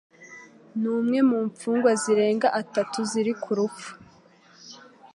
ni 0.79 0.87
umwe 0.97 1.19
mu 1.29 1.39
mfungwa 1.47 1.91
zirenga 2.01 2.47
atatu 2.61 2.97
ziri 3.09 3.33
ku 3.41 3.51
rupfu 3.57 3.91